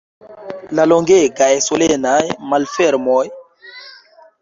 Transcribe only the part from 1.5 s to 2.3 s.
solenaj